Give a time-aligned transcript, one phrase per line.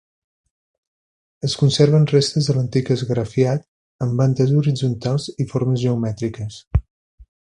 [1.47, 3.67] Es conserven restes de l'antic esgrafiat
[4.05, 6.61] amb bandes horitzontals i formes geomètriques.